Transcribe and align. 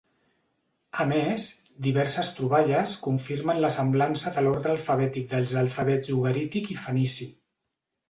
A 1.03 1.03
més, 1.11 1.45
diverses 1.87 2.31
troballes 2.39 2.95
confirmen 3.09 3.61
la 3.67 3.73
semblança 3.77 4.35
de 4.39 4.47
l'ordre 4.49 4.75
alfabètic 4.79 5.33
dels 5.37 5.57
alfabets 5.65 6.15
ugarític 6.21 6.77
i 6.79 6.83
fenici. 6.85 7.33